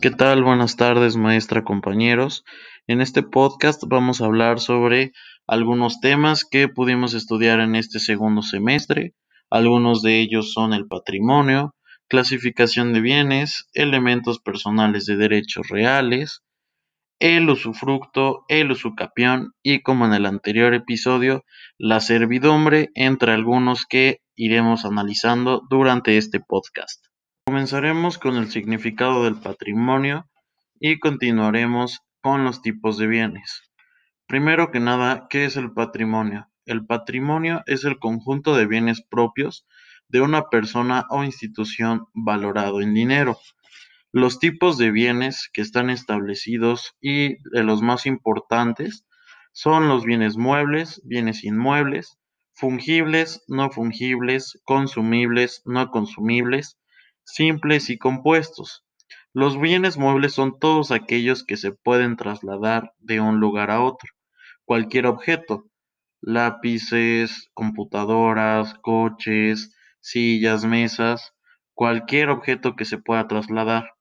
¿Qué 0.00 0.10
tal? 0.10 0.42
Buenas 0.42 0.76
tardes, 0.76 1.16
maestra, 1.16 1.62
compañeros. 1.62 2.42
En 2.86 3.02
este 3.02 3.22
podcast 3.22 3.82
vamos 3.86 4.22
a 4.22 4.24
hablar 4.24 4.58
sobre 4.58 5.12
algunos 5.46 6.00
temas 6.00 6.46
que 6.46 6.68
pudimos 6.68 7.12
estudiar 7.12 7.60
en 7.60 7.74
este 7.74 7.98
segundo 7.98 8.40
semestre. 8.40 9.14
Algunos 9.50 10.00
de 10.00 10.20
ellos 10.20 10.54
son 10.54 10.72
el 10.72 10.86
patrimonio, 10.86 11.74
clasificación 12.08 12.94
de 12.94 13.02
bienes, 13.02 13.68
elementos 13.74 14.38
personales 14.40 15.04
de 15.04 15.16
derechos 15.16 15.68
reales, 15.68 16.40
el 17.18 17.50
usufructo, 17.50 18.46
el 18.48 18.70
usucapión 18.70 19.52
y, 19.62 19.82
como 19.82 20.06
en 20.06 20.14
el 20.14 20.24
anterior 20.24 20.72
episodio, 20.72 21.44
la 21.76 22.00
servidumbre, 22.00 22.88
entre 22.94 23.32
algunos 23.32 23.84
que 23.84 24.22
iremos 24.34 24.86
analizando 24.86 25.60
durante 25.68 26.16
este 26.16 26.40
podcast. 26.40 27.09
Comenzaremos 27.50 28.16
con 28.16 28.36
el 28.36 28.48
significado 28.48 29.24
del 29.24 29.34
patrimonio 29.34 30.30
y 30.78 31.00
continuaremos 31.00 31.98
con 32.20 32.44
los 32.44 32.62
tipos 32.62 32.96
de 32.96 33.08
bienes. 33.08 33.72
Primero 34.28 34.70
que 34.70 34.78
nada, 34.78 35.26
¿qué 35.28 35.46
es 35.46 35.56
el 35.56 35.72
patrimonio? 35.72 36.48
El 36.64 36.86
patrimonio 36.86 37.64
es 37.66 37.82
el 37.84 37.98
conjunto 37.98 38.54
de 38.54 38.68
bienes 38.68 39.02
propios 39.02 39.66
de 40.06 40.20
una 40.20 40.48
persona 40.48 41.06
o 41.10 41.24
institución 41.24 42.06
valorado 42.14 42.82
en 42.82 42.94
dinero. 42.94 43.36
Los 44.12 44.38
tipos 44.38 44.78
de 44.78 44.92
bienes 44.92 45.50
que 45.52 45.62
están 45.62 45.90
establecidos 45.90 46.94
y 47.00 47.30
de 47.50 47.64
los 47.64 47.82
más 47.82 48.06
importantes 48.06 49.04
son 49.50 49.88
los 49.88 50.04
bienes 50.04 50.36
muebles, 50.36 51.02
bienes 51.04 51.42
inmuebles, 51.42 52.16
fungibles, 52.54 53.42
no 53.48 53.70
fungibles, 53.70 54.56
consumibles, 54.64 55.62
no 55.64 55.90
consumibles, 55.90 56.76
simples 57.24 57.90
y 57.90 57.98
compuestos. 57.98 58.84
Los 59.32 59.60
bienes 59.60 59.96
muebles 59.96 60.34
son 60.34 60.58
todos 60.58 60.90
aquellos 60.90 61.44
que 61.44 61.56
se 61.56 61.72
pueden 61.72 62.16
trasladar 62.16 62.92
de 62.98 63.20
un 63.20 63.38
lugar 63.38 63.70
a 63.70 63.80
otro. 63.80 64.08
Cualquier 64.64 65.06
objeto, 65.06 65.66
lápices, 66.20 67.48
computadoras, 67.54 68.74
coches, 68.82 69.74
sillas, 70.00 70.64
mesas, 70.64 71.32
cualquier 71.74 72.30
objeto 72.30 72.76
que 72.76 72.84
se 72.84 72.98
pueda 72.98 73.28
trasladar. 73.28 73.92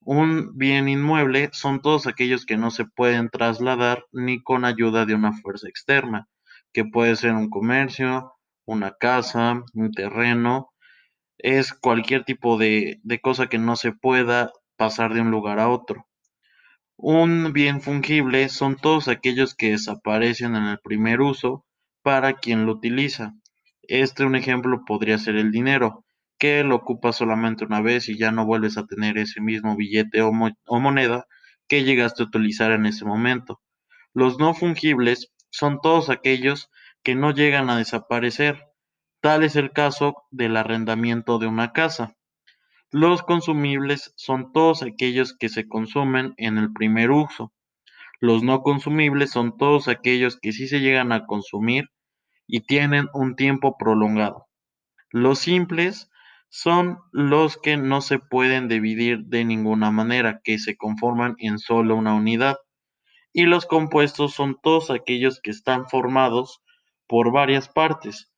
Un 0.00 0.58
bien 0.58 0.88
inmueble 0.88 1.48
son 1.52 1.80
todos 1.80 2.06
aquellos 2.06 2.44
que 2.44 2.56
no 2.58 2.70
se 2.70 2.84
pueden 2.84 3.30
trasladar 3.30 4.04
ni 4.12 4.42
con 4.42 4.64
ayuda 4.64 5.06
de 5.06 5.14
una 5.14 5.32
fuerza 5.32 5.68
externa, 5.68 6.28
que 6.72 6.84
puede 6.84 7.16
ser 7.16 7.32
un 7.32 7.48
comercio, 7.48 8.34
una 8.66 8.92
casa, 8.92 9.62
un 9.72 9.92
terreno, 9.92 10.73
es 11.38 11.72
cualquier 11.72 12.24
tipo 12.24 12.58
de, 12.58 13.00
cosa 13.22 13.48
que 13.48 13.58
no 13.58 13.76
se 13.76 13.92
pueda 13.92 14.52
pasar 14.76 15.14
de 15.14 15.20
un 15.20 15.30
lugar 15.30 15.58
a 15.60 15.68
otro. 15.68 16.06
Un 16.96 17.52
bien 17.52 17.80
fungible 17.80 18.48
son 18.48 18.76
todos 18.76 19.08
aquellos 19.08 19.54
que 19.54 19.70
desaparecen 19.70 20.56
en 20.56 20.64
el 20.64 20.78
primer 20.78 21.20
uso 21.20 21.64
para 22.02 22.34
quien 22.34 22.66
lo 22.66 22.72
utiliza. 22.72 23.34
Este 23.82 24.24
un 24.24 24.36
ejemplo 24.36 24.84
podría 24.86 25.18
ser 25.18 25.36
el 25.36 25.50
dinero, 25.50 26.04
que 26.38 26.62
lo 26.64 26.76
ocupas 26.76 27.16
solamente 27.16 27.64
una 27.64 27.80
vez 27.80 28.08
y 28.08 28.16
ya 28.16 28.30
no 28.30 28.46
vuelves 28.46 28.78
a 28.78 28.86
tener 28.86 29.18
ese 29.18 29.40
mismo 29.40 29.76
billete 29.76 30.22
o, 30.22 30.32
o 30.66 30.80
moneda 30.80 31.26
que 31.68 31.84
llegaste 31.84 32.22
a 32.22 32.26
utilizar 32.26 32.70
en 32.72 32.86
ese 32.86 33.04
momento. 33.04 33.60
Los 34.12 34.38
no 34.38 34.54
fungibles 34.54 35.32
son 35.50 35.80
todos 35.80 36.10
aquellos 36.10 36.70
que 37.02 37.14
no 37.14 37.32
llegan 37.32 37.70
a 37.70 37.76
desaparecer, 37.76 38.64
Tal 39.24 39.42
es 39.42 39.56
el 39.56 39.72
caso 39.72 40.26
del 40.30 40.54
arrendamiento 40.54 41.38
de 41.38 41.46
una 41.46 41.72
casa. 41.72 42.14
Los 42.90 43.22
consumibles 43.22 44.12
son 44.16 44.52
todos 44.52 44.82
aquellos 44.82 45.34
que 45.34 45.48
se 45.48 45.66
consumen 45.66 46.34
en 46.36 46.58
el 46.58 46.74
primer 46.74 47.10
uso. 47.10 47.50
Los 48.20 48.42
no 48.42 48.60
consumibles 48.60 49.30
son 49.30 49.56
todos 49.56 49.88
aquellos 49.88 50.38
que 50.38 50.52
sí 50.52 50.68
se 50.68 50.80
llegan 50.80 51.10
a 51.10 51.24
consumir 51.24 51.88
y 52.46 52.66
tienen 52.66 53.08
un 53.14 53.34
tiempo 53.34 53.78
prolongado. 53.78 54.46
Los 55.08 55.38
simples 55.38 56.10
son 56.50 56.98
los 57.10 57.56
que 57.56 57.78
no 57.78 58.02
se 58.02 58.18
pueden 58.18 58.68
dividir 58.68 59.20
de 59.24 59.46
ninguna 59.46 59.90
manera, 59.90 60.42
que 60.44 60.58
se 60.58 60.76
conforman 60.76 61.34
en 61.38 61.58
solo 61.58 61.96
una 61.96 62.12
unidad. 62.12 62.58
Y 63.32 63.44
los 63.44 63.64
compuestos 63.64 64.34
son 64.34 64.60
todos 64.62 64.90
aquellos 64.90 65.40
que 65.40 65.50
están 65.50 65.86
formados 65.86 66.60
por 67.06 67.32
varias 67.32 67.70
partes, 67.70 68.33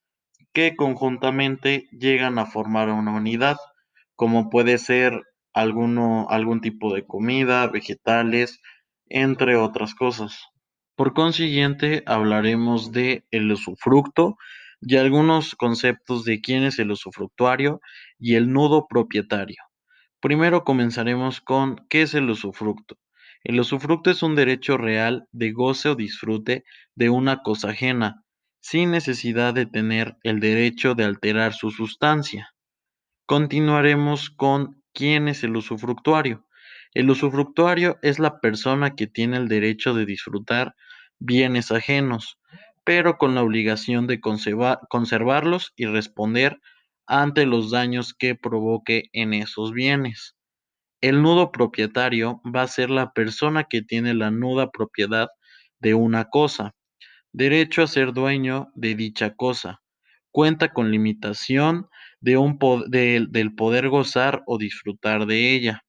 que 0.56 0.74
conjuntamente 0.74 1.86
llegan 1.92 2.38
a 2.38 2.46
formar 2.46 2.88
una 2.88 3.12
unidad, 3.14 3.58
como 4.14 4.48
puede 4.48 4.78
ser 4.78 5.20
alguno, 5.52 6.28
algún 6.30 6.62
tipo 6.62 6.94
de 6.94 7.04
comida, 7.04 7.66
vegetales, 7.66 8.62
entre 9.10 9.56
otras 9.56 9.94
cosas. 9.94 10.46
Por 10.94 11.12
consiguiente, 11.12 12.02
hablaremos 12.06 12.90
de 12.90 13.26
el 13.30 13.52
usufructo 13.52 14.38
y 14.80 14.96
algunos 14.96 15.56
conceptos 15.56 16.24
de 16.24 16.40
quién 16.40 16.62
es 16.62 16.78
el 16.78 16.90
usufructuario 16.90 17.82
y 18.18 18.36
el 18.36 18.50
nudo 18.50 18.86
propietario. 18.88 19.62
Primero 20.20 20.64
comenzaremos 20.64 21.42
con 21.42 21.84
qué 21.90 22.00
es 22.00 22.14
el 22.14 22.30
usufructo. 22.30 22.96
El 23.44 23.60
usufructo 23.60 24.10
es 24.10 24.22
un 24.22 24.34
derecho 24.34 24.78
real 24.78 25.28
de 25.32 25.52
goce 25.52 25.90
o 25.90 25.96
disfrute 25.96 26.64
de 26.94 27.10
una 27.10 27.42
cosa 27.42 27.72
ajena, 27.72 28.22
sin 28.68 28.90
necesidad 28.90 29.54
de 29.54 29.64
tener 29.64 30.16
el 30.24 30.40
derecho 30.40 30.96
de 30.96 31.04
alterar 31.04 31.52
su 31.54 31.70
sustancia. 31.70 32.52
Continuaremos 33.24 34.28
con 34.28 34.82
quién 34.92 35.28
es 35.28 35.44
el 35.44 35.54
usufructuario. 35.54 36.48
El 36.92 37.08
usufructuario 37.08 37.96
es 38.02 38.18
la 38.18 38.40
persona 38.40 38.96
que 38.96 39.06
tiene 39.06 39.36
el 39.36 39.46
derecho 39.46 39.94
de 39.94 40.04
disfrutar 40.04 40.74
bienes 41.20 41.70
ajenos, 41.70 42.40
pero 42.82 43.18
con 43.18 43.36
la 43.36 43.44
obligación 43.44 44.08
de 44.08 44.18
conservarlos 44.20 45.72
y 45.76 45.86
responder 45.86 46.58
ante 47.06 47.46
los 47.46 47.70
daños 47.70 48.14
que 48.14 48.34
provoque 48.34 49.04
en 49.12 49.32
esos 49.32 49.72
bienes. 49.72 50.34
El 51.00 51.22
nudo 51.22 51.52
propietario 51.52 52.40
va 52.44 52.62
a 52.62 52.68
ser 52.68 52.90
la 52.90 53.12
persona 53.12 53.62
que 53.70 53.82
tiene 53.82 54.12
la 54.12 54.32
nuda 54.32 54.72
propiedad 54.72 55.28
de 55.78 55.94
una 55.94 56.24
cosa, 56.24 56.74
derecho 57.36 57.82
a 57.82 57.86
ser 57.86 58.14
dueño 58.14 58.72
de 58.74 58.94
dicha 58.94 59.34
cosa. 59.34 59.82
Cuenta 60.30 60.72
con 60.72 60.90
limitación 60.90 61.86
de 62.18 62.38
del 62.88 63.54
poder 63.54 63.90
gozar 63.90 64.42
o 64.46 64.56
disfrutar 64.56 65.26
de 65.26 65.54
ella. 65.54 65.84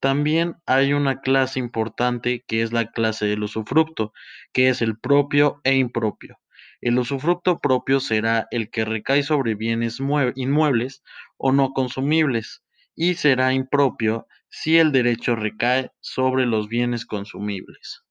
También 0.00 0.56
hay 0.66 0.92
una 0.92 1.20
clase 1.20 1.60
importante 1.60 2.44
que 2.48 2.62
es 2.62 2.72
la 2.72 2.90
clase 2.90 3.26
del 3.26 3.44
usufructo, 3.44 4.12
que 4.52 4.70
es 4.70 4.82
el 4.82 4.98
propio 4.98 5.60
e 5.62 5.76
impropio. 5.76 6.40
El 6.80 6.98
usufructo 6.98 7.60
propio 7.60 8.00
será 8.00 8.48
el 8.50 8.68
que 8.68 8.84
recae 8.84 9.22
sobre 9.22 9.54
bienes 9.54 10.00
inmuebles 10.34 11.04
o 11.36 11.52
no 11.52 11.74
consumibles 11.74 12.64
y 12.96 13.14
será 13.14 13.54
impropio 13.54 14.26
si 14.48 14.78
el 14.78 14.90
derecho 14.90 15.36
recae 15.36 15.92
sobre 16.00 16.44
los 16.44 16.68
bienes 16.68 17.06
consumibles. 17.06 18.01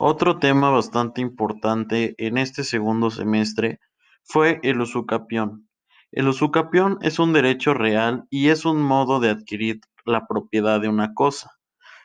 Otro 0.00 0.38
tema 0.38 0.70
bastante 0.70 1.20
importante 1.20 2.14
en 2.18 2.38
este 2.38 2.62
segundo 2.62 3.10
semestre 3.10 3.80
fue 4.22 4.60
el 4.62 4.80
usucapión. 4.80 5.68
El 6.12 6.28
usucapión 6.28 6.98
es 7.02 7.18
un 7.18 7.32
derecho 7.32 7.74
real 7.74 8.24
y 8.30 8.50
es 8.50 8.64
un 8.64 8.80
modo 8.80 9.18
de 9.18 9.30
adquirir 9.30 9.80
la 10.04 10.28
propiedad 10.28 10.80
de 10.80 10.86
una 10.86 11.14
cosa. 11.14 11.50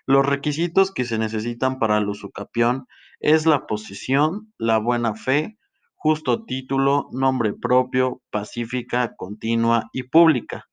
Los 0.07 0.25
requisitos 0.25 0.91
que 0.91 1.05
se 1.05 1.19
necesitan 1.19 1.77
para 1.77 1.99
el 1.99 2.09
usucapión 2.09 2.87
es 3.19 3.45
la 3.45 3.67
posesión, 3.67 4.51
la 4.57 4.79
buena 4.79 5.13
fe, 5.13 5.59
justo 5.93 6.45
título, 6.45 7.09
nombre 7.11 7.53
propio, 7.53 8.23
pacífica, 8.31 9.15
continua 9.15 9.91
y 9.93 10.01
pública. 10.01 10.67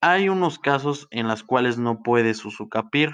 Hay 0.00 0.28
unos 0.28 0.60
casos 0.60 1.08
en 1.10 1.26
los 1.26 1.42
cuales 1.42 1.78
no 1.78 2.04
puedes 2.04 2.44
usucapir. 2.44 3.10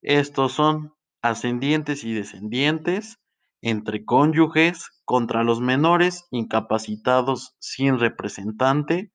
Estos 0.00 0.52
son 0.52 0.94
ascendientes 1.22 2.04
y 2.04 2.12
descendientes, 2.12 3.18
entre 3.62 4.04
cónyuges, 4.04 4.90
contra 5.04 5.44
los 5.44 5.60
menores 5.60 6.26
incapacitados 6.30 7.54
sin 7.60 7.98
representante, 7.98 9.12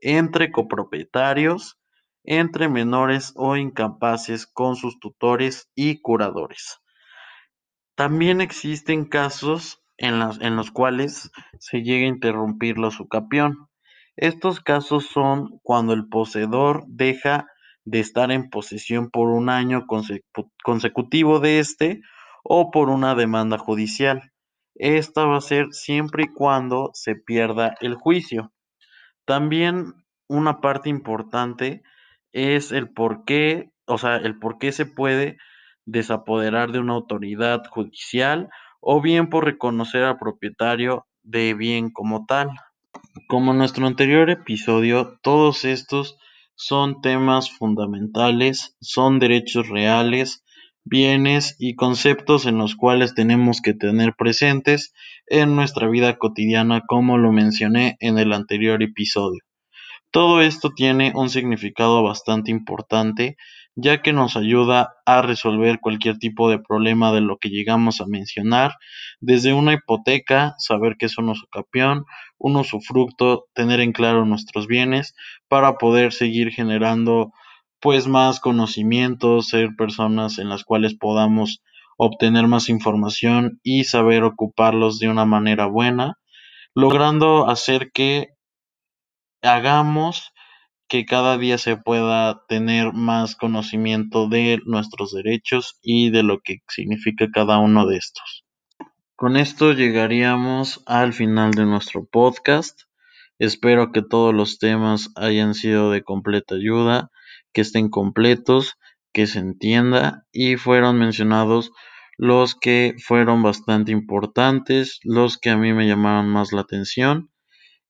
entre 0.00 0.50
copropietarios, 0.50 1.78
entre 2.24 2.68
menores 2.68 3.32
o 3.36 3.56
incapaces 3.56 4.46
con 4.46 4.76
sus 4.76 4.98
tutores 4.98 5.70
y 5.74 6.00
curadores. 6.00 6.80
También 7.94 8.40
existen 8.40 9.04
casos 9.04 9.82
en, 9.98 10.22
en 10.40 10.56
los 10.56 10.70
cuales 10.70 11.30
se 11.58 11.82
llega 11.82 12.06
a 12.06 12.08
interrumpir 12.08 12.78
la 12.78 12.88
usucapión. 12.88 13.68
Estos 14.16 14.60
casos 14.60 15.06
son 15.06 15.60
cuando 15.62 15.92
el 15.92 16.08
poseedor 16.08 16.84
deja 16.86 17.46
de 17.90 17.98
estar 17.98 18.30
en 18.30 18.50
posesión 18.50 19.10
por 19.10 19.28
un 19.28 19.48
año 19.48 19.86
consecutivo 20.62 21.40
de 21.40 21.58
este 21.58 22.00
o 22.44 22.70
por 22.70 22.88
una 22.88 23.16
demanda 23.16 23.58
judicial. 23.58 24.30
Esta 24.76 25.24
va 25.24 25.38
a 25.38 25.42
ser 25.42 25.72
siempre 25.72 26.24
y 26.24 26.32
cuando 26.32 26.90
se 26.94 27.16
pierda 27.16 27.74
el 27.80 27.94
juicio. 27.96 28.52
También 29.24 29.94
una 30.28 30.60
parte 30.60 30.88
importante 30.88 31.82
es 32.32 32.70
el 32.70 32.92
por 32.92 33.24
qué 33.24 33.72
o 33.86 33.98
sea, 33.98 34.16
el 34.16 34.38
por 34.38 34.58
qué 34.58 34.70
se 34.70 34.86
puede 34.86 35.36
desapoderar 35.84 36.70
de 36.70 36.78
una 36.78 36.92
autoridad 36.92 37.64
judicial 37.68 38.48
o 38.80 39.00
bien 39.00 39.28
por 39.28 39.44
reconocer 39.44 40.04
al 40.04 40.16
propietario 40.16 41.06
de 41.24 41.54
bien 41.54 41.90
como 41.90 42.24
tal. 42.24 42.50
Como 43.28 43.50
en 43.50 43.58
nuestro 43.58 43.86
anterior 43.88 44.30
episodio, 44.30 45.18
todos 45.22 45.64
estos 45.64 46.18
son 46.62 47.00
temas 47.00 47.50
fundamentales, 47.50 48.76
son 48.82 49.18
derechos 49.18 49.70
reales, 49.70 50.44
bienes 50.84 51.56
y 51.58 51.74
conceptos 51.74 52.44
en 52.44 52.58
los 52.58 52.76
cuales 52.76 53.14
tenemos 53.14 53.62
que 53.62 53.72
tener 53.72 54.12
presentes 54.14 54.92
en 55.26 55.56
nuestra 55.56 55.88
vida 55.88 56.18
cotidiana 56.18 56.82
como 56.86 57.16
lo 57.16 57.32
mencioné 57.32 57.96
en 58.00 58.18
el 58.18 58.34
anterior 58.34 58.82
episodio. 58.82 59.40
Todo 60.10 60.42
esto 60.42 60.72
tiene 60.76 61.12
un 61.14 61.30
significado 61.30 62.02
bastante 62.02 62.50
importante 62.50 63.38
ya 63.76 64.02
que 64.02 64.12
nos 64.12 64.36
ayuda 64.36 64.94
a 65.06 65.22
resolver 65.22 65.80
cualquier 65.80 66.18
tipo 66.18 66.50
de 66.50 66.58
problema 66.58 67.12
de 67.12 67.20
lo 67.20 67.38
que 67.38 67.48
llegamos 67.48 68.00
a 68.00 68.06
mencionar, 68.06 68.74
desde 69.20 69.52
una 69.52 69.74
hipoteca, 69.74 70.54
saber 70.58 70.96
qué 70.98 71.06
es 71.06 71.18
un 71.18 71.28
usucapión, 71.28 72.04
un 72.38 72.56
usufructo, 72.56 73.46
tener 73.54 73.80
en 73.80 73.92
claro 73.92 74.24
nuestros 74.24 74.66
bienes 74.66 75.14
para 75.48 75.78
poder 75.78 76.12
seguir 76.12 76.50
generando 76.50 77.32
pues 77.80 78.06
más 78.06 78.40
conocimientos, 78.40 79.48
ser 79.48 79.70
personas 79.76 80.38
en 80.38 80.48
las 80.48 80.64
cuales 80.64 80.94
podamos 80.94 81.62
obtener 81.96 82.46
más 82.46 82.68
información 82.68 83.60
y 83.62 83.84
saber 83.84 84.24
ocuparlos 84.24 84.98
de 84.98 85.08
una 85.08 85.24
manera 85.24 85.66
buena, 85.66 86.18
logrando 86.74 87.48
hacer 87.48 87.90
que 87.92 88.28
hagamos 89.42 90.32
que 90.90 91.06
cada 91.06 91.38
día 91.38 91.56
se 91.56 91.76
pueda 91.76 92.44
tener 92.48 92.92
más 92.92 93.36
conocimiento 93.36 94.28
de 94.28 94.58
nuestros 94.66 95.12
derechos 95.12 95.78
y 95.82 96.10
de 96.10 96.24
lo 96.24 96.40
que 96.40 96.62
significa 96.68 97.28
cada 97.32 97.58
uno 97.58 97.86
de 97.86 97.96
estos. 97.96 98.44
Con 99.14 99.36
esto 99.36 99.72
llegaríamos 99.72 100.82
al 100.86 101.12
final 101.12 101.52
de 101.52 101.64
nuestro 101.64 102.06
podcast. 102.06 102.80
Espero 103.38 103.92
que 103.92 104.02
todos 104.02 104.34
los 104.34 104.58
temas 104.58 105.10
hayan 105.14 105.54
sido 105.54 105.92
de 105.92 106.02
completa 106.02 106.56
ayuda, 106.56 107.12
que 107.52 107.60
estén 107.60 107.88
completos, 107.88 108.74
que 109.12 109.28
se 109.28 109.38
entienda 109.38 110.26
y 110.32 110.56
fueron 110.56 110.98
mencionados 110.98 111.70
los 112.18 112.56
que 112.56 112.96
fueron 112.98 113.44
bastante 113.44 113.92
importantes, 113.92 114.98
los 115.04 115.38
que 115.38 115.50
a 115.50 115.56
mí 115.56 115.72
me 115.72 115.86
llamaron 115.86 116.28
más 116.28 116.52
la 116.52 116.62
atención 116.62 117.29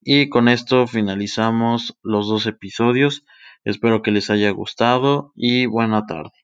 y 0.02 0.28
con 0.28 0.48
esto 0.48 0.86
finalizamos 0.86 1.96
los 2.02 2.28
dos 2.28 2.46
episodios. 2.46 3.24
Espero 3.64 4.02
que 4.02 4.10
les 4.10 4.30
haya 4.30 4.50
gustado 4.50 5.32
y 5.36 5.66
buena 5.66 6.06
tarde. 6.06 6.39